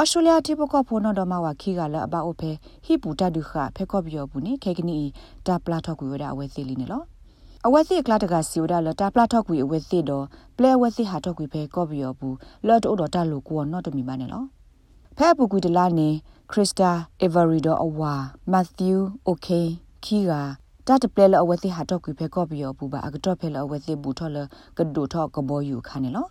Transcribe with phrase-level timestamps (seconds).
[0.00, 2.50] ဩစတြေးလျတိပကောဖိုနော်ဒမဝခီကလအဘအိုဖဲ
[2.84, 4.98] ဟိပူတဒုခဖဲကော့ပြောဘူးနိခေကနီ
[5.46, 7.02] တာပလာထောက်ကွေဝဒအဝဲစီလီနေလော
[7.66, 10.24] အဝဲစီကလာတကစီဝဒလတာပလာထောက်ကွေအဝဲစီတော့
[10.56, 12.36] ပလဲဝဲစီဟာထောက်ကွေဖဲကော့ပြောဘူး
[12.66, 14.44] လော့တိုတော်တလူကိုနော်တမီပါနေလော
[15.18, 16.08] ဖဲပူကွေတလာနေ
[16.50, 16.90] ခရစ်စတာ
[17.22, 18.12] အေဗရီဒိုအဝါ
[18.52, 19.48] မတ်သျူးโอเค
[20.04, 20.32] ခီက
[20.86, 24.38] တတ်ပလဲလအဝဲစီဟာတော့ကွေဖဲကော့ပြောဘူးပါအကတော့ဖဲလအဝဲစီဘူးထော်လ
[24.78, 26.26] ကဒိုထော့ကဘောယူခါနေလော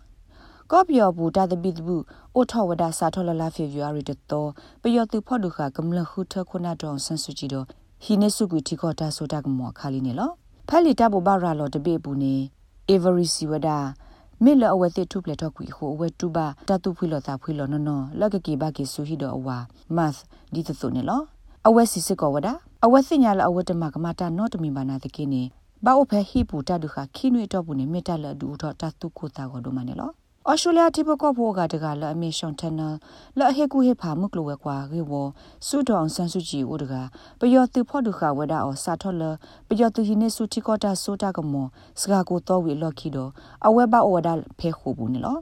[0.70, 2.02] ကော့ပြောဘူးတာတပိတဘူး
[2.34, 4.50] အိုထောဝဒစာထောလလာဖေဗူအာရီတတော်
[4.82, 7.66] ပယောသူဖော့ဒုခကမလခုထခုနာတော်ဆန်စုကြည်တော့
[8.04, 10.30] ဟိနေစုကူတီကောတာဆိုတာကမောခါလီနေလော
[10.68, 12.34] ဖက်လီတဘဘာရာလောတပိဘူးနေ
[12.88, 13.78] အေဗရီစီဝဒါ
[14.44, 19.56] မေလအဝဲတိထုပလက်တော့ကွီဟိုအဝဲတူပါတတုဖွေလောတာဖွေလောနော်နော်လက်ကကီဘာကီဆူဟီတော့အဝါ
[19.96, 20.12] မတ်
[20.54, 21.20] ဒီသစုနေလော
[21.68, 22.52] အဝဲစီစစ်ကောဝဒါ
[22.84, 25.42] အဝဲစညာလအဝဲတမကမတာနော့တမီဘာနာတကိနေ
[25.84, 30.10] ဘာအိုဖဲဟိပူတဒုခခိနွေတော့ဘူးနေမေတ္တလဒူတော့တတုကိုတာကိုဒိုမနေလော
[30.50, 32.80] ဩစတြေးလျတိပကောဖိုကတကလအမေရှွန်တန
[33.38, 35.12] လဟေကူဟေဖာမုကလဝကွာရေဝ
[35.66, 36.94] ဆူတောင်ဆန်စုကြည်ဝဒက
[37.38, 39.22] ပယောသူဖော့ဒုခဝဒအောစာထောလ
[39.68, 41.66] ပယောသူဟိနေစုတိကောတာဆိုတာကမော
[42.00, 43.30] စကာကိုတော့ဝီလော်ခီတော့
[43.66, 45.40] အဝဲဘအော်ဒါဖဲခုဘူးနော်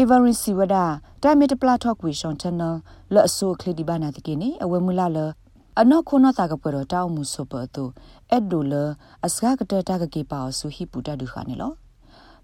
[0.00, 0.84] Every Sivada
[1.22, 2.74] Diamond Platok we Shon Channel
[3.14, 5.18] လအဆိုခလဒီဘာနာတကိနေအဝဲမူလာလ
[5.80, 7.84] အနောခုနတာကပရတောင်းမှုဆိုပတူ
[8.30, 8.74] အက်ဒိုလ
[9.26, 11.72] အစကားကတတာကကေပါဆူဟိပူတဒုခါနေလော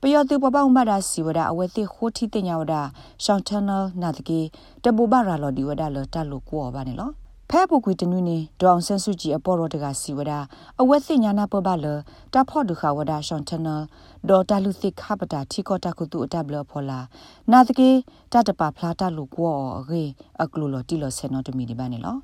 [0.02, 2.74] ပယောတူပပောင်းမဒါစီဝဒအဝဲတိခိုတီတင်ညာဝဒ
[3.24, 4.40] ရှောင်းတန်နယ်နာတကီ
[4.82, 7.10] တဘူဘာရာလော်ဒီဝဒလတလူကောပါနေလော
[7.50, 10.32] ဖဲပုကွေတနွေနေဒေါအောင်ဆန်းစုကြည်အပေါ်တော်တကစီဝဒ
[10.80, 11.86] အဝဲသိညာနာပပလ
[12.34, 13.82] တဖော့ဒုခဝဒရှောင်းတန်နယ်
[14.28, 16.98] ဒေါ်တလူသိခပတာထီကောတကုတုအတဘလဖောလာ
[17.52, 17.88] နာတကေ
[18.32, 19.54] တတပဖလာတလူကော
[19.90, 20.02] ရေ
[20.42, 22.16] အကလူလော်တီလော်ဆေနောတမီဒီပါနေလော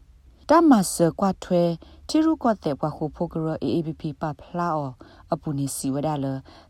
[0.51, 1.63] တမဆကွာထွဲ
[2.09, 4.91] တီရုကောတဲ့ဘွားခုဖိုကရ AABP ပဖလာအော
[5.33, 6.27] အပူနေစီဝဒါလ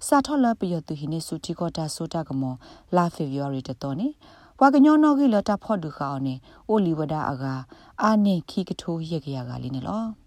[0.07, 2.55] စာထောလပယတုဟိနေစုတီကောတာဆိုတာကမော
[2.97, 4.09] လာဖေဗူအာရီတတော်နေ
[4.61, 6.35] ဝါကညောနောဂီလတာဖော့ဒူခါအောနေ
[6.69, 7.55] အိုလီဝဒါအကာ
[8.03, 10.26] အာနေခီကထိုးရက်ကြရကလေးနေလော